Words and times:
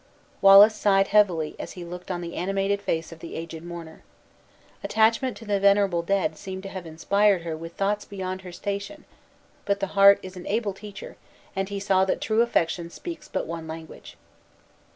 Wallace 0.41 0.73
sighed 0.75 1.09
heavily 1.09 1.55
as 1.59 1.73
he 1.73 1.85
looked 1.85 2.09
on 2.09 2.21
the 2.21 2.33
animated 2.35 2.81
face 2.81 3.11
of 3.11 3.19
the 3.19 3.35
aged 3.35 3.63
mourner. 3.63 4.01
Attachment 4.83 5.37
to 5.37 5.45
the 5.45 5.59
venerable 5.59 6.01
dead 6.01 6.35
seemed 6.39 6.63
to 6.63 6.69
have 6.69 6.87
inspired 6.87 7.43
her 7.43 7.55
with 7.55 7.73
thoughts 7.73 8.03
beyond 8.03 8.41
her 8.41 8.51
station; 8.51 9.05
but 9.63 9.79
the 9.79 9.85
heart 9.93 10.19
is 10.23 10.35
an 10.35 10.47
able 10.47 10.73
teacher, 10.73 11.17
and 11.55 11.69
he 11.69 11.79
saw 11.79 12.03
that 12.05 12.19
true 12.19 12.41
affection 12.41 12.89
speaks 12.89 13.27
but 13.27 13.45
one 13.45 13.67
language. 13.67 14.17